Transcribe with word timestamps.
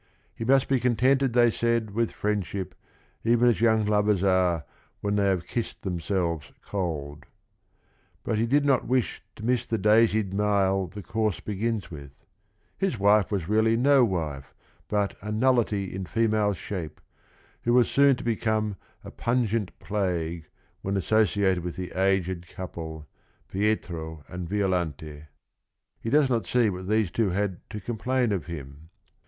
He 0.33 0.43
must 0.43 0.67
be 0.67 0.79
contented, 0.79 1.33
they 1.33 1.51
said, 1.51 1.91
with 1.91 2.11
friendship, 2.11 2.73
even 3.23 3.47
as 3.47 3.61
young 3.61 3.85
lovers 3.85 4.23
are, 4.23 4.65
when 5.01 5.15
they 5.15 5.25
have 5.27 5.45
kissed 5.45 5.83
themselves 5.83 6.51
cold. 6.65 7.27
But 8.23 8.39
he 8.39 8.47
did 8.47 8.65
not 8.65 8.87
wish 8.87 9.21
"to 9.35 9.45
miss 9.45 9.67
the 9.67 9.77
daisied 9.77 10.33
mile 10.33 10.87
the 10.87 11.03
course 11.03 11.39
begins 11.39 11.91
with." 11.91 12.13
His 12.75 12.97
wife 12.97 13.29
was 13.31 13.47
really 13.47 13.77
no 13.77 14.03
wife, 14.03 14.55
but 14.87 15.15
"a 15.21 15.31
nullity 15.31 15.93
in 15.93 16.07
female 16.07 16.53
shape," 16.53 16.99
who 17.61 17.71
was 17.75 17.87
soon 17.87 18.15
to 18.15 18.23
become 18.23 18.77
a 19.03 19.11
"pungent 19.11 19.69
plague," 19.77 20.47
when 20.81 20.97
associated 20.97 21.63
with 21.63 21.75
the 21.75 21.91
aged 21.91 22.47
couple— 22.47 23.05
Pietro 23.51 24.23
and 24.27 24.49
Violante. 24.49 25.25
He 25.99 26.09
does 26.09 26.27
not 26.27 26.47
see 26.47 26.71
what 26.71 26.89
these 26.89 27.11
two 27.11 27.29
had 27.29 27.59
to 27.69 27.79
complain 27.79 28.31
of 28.31 28.47
him. 28.47 28.89